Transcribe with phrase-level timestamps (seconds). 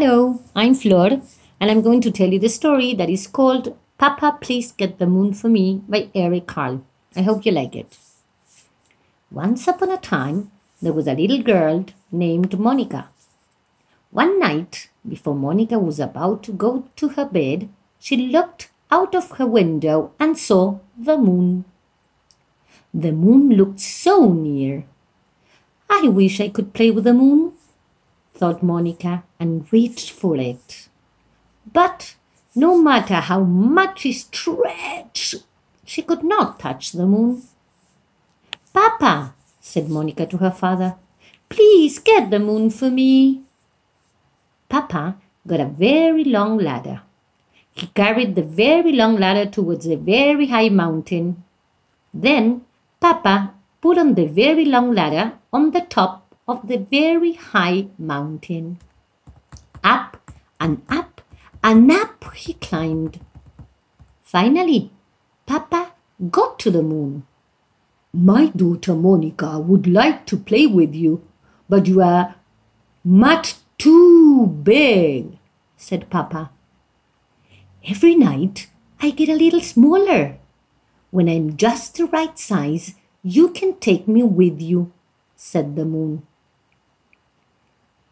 [0.00, 1.20] Hello, I'm Fleur,
[1.60, 5.06] and I'm going to tell you the story that is called Papa, Please Get the
[5.06, 6.82] Moon for Me by Eric Carle.
[7.14, 7.98] I hope you like it.
[9.30, 13.10] Once upon a time, there was a little girl named Monica.
[14.10, 19.32] One night, before Monica was about to go to her bed, she looked out of
[19.32, 21.66] her window and saw the moon.
[22.94, 24.84] The moon looked so near.
[25.90, 27.52] I wish I could play with the moon,
[28.40, 30.88] thought Monica, and reached for it.
[31.70, 32.16] But
[32.54, 35.34] no matter how much she stretched,
[35.84, 37.42] she could not touch the moon.
[38.72, 40.94] Papa, said Monica to her father,
[41.50, 43.42] please get the moon for me.
[44.70, 45.16] Papa
[45.46, 47.02] got a very long ladder.
[47.72, 51.44] He carried the very long ladder towards a very high mountain.
[52.14, 52.62] Then
[53.00, 56.19] Papa put on the very long ladder on the top
[56.50, 58.78] of the very high mountain.
[59.84, 61.20] Up and up
[61.62, 63.20] and up he climbed.
[64.22, 64.90] Finally,
[65.46, 65.92] Papa
[66.30, 67.24] got to the moon.
[68.12, 71.22] My daughter Monica would like to play with you,
[71.68, 72.34] but you are
[73.04, 75.38] much too big,
[75.76, 76.50] said Papa.
[77.88, 78.68] Every night
[79.00, 80.38] I get a little smaller.
[81.10, 84.92] When I'm just the right size, you can take me with you,
[85.36, 86.26] said the moon.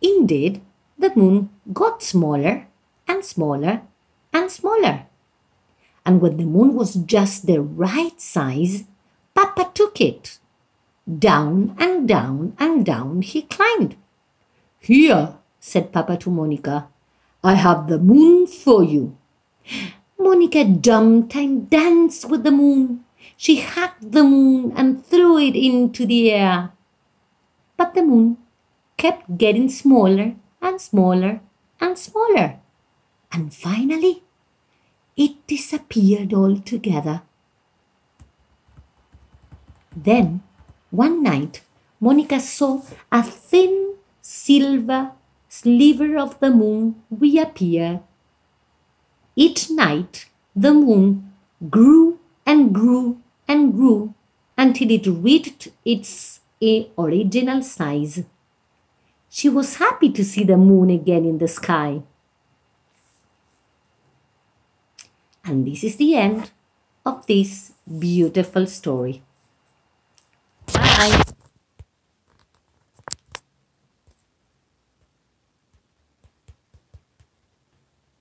[0.00, 0.60] Indeed,
[0.98, 2.66] the moon got smaller
[3.06, 3.82] and smaller
[4.32, 5.06] and smaller.
[6.04, 8.84] And when the moon was just the right size,
[9.34, 10.38] Papa took it.
[11.08, 13.96] Down and down and down he climbed.
[14.80, 16.88] Here, said Papa to Monica,
[17.42, 19.16] I have the moon for you.
[20.18, 23.04] Monica jumped and danced with the moon.
[23.36, 26.72] She hugged the moon and threw it into the air.
[27.76, 28.38] But the moon
[28.98, 31.40] kept getting smaller and smaller
[31.80, 32.58] and smaller.
[33.32, 34.22] And finally,
[35.16, 37.22] it disappeared altogether.
[39.96, 40.42] Then,
[40.90, 41.62] one night,
[42.00, 45.12] Monica saw a thin silver
[45.48, 48.00] sliver of the moon reappear.
[49.34, 51.32] Each night, the moon
[51.70, 54.14] grew and grew and grew
[54.56, 58.24] until it reached its eh, original size.
[59.30, 62.02] She was happy to see the moon again in the sky.
[65.44, 66.50] And this is the end
[67.04, 69.22] of this beautiful story.
[70.72, 71.27] Bye.